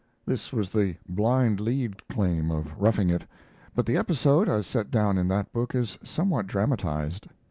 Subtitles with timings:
[0.25, 3.23] This was the "Blind Lead" claim of Roughing It,
[3.75, 7.27] but the episode as set down in that book is somewhat dramatized.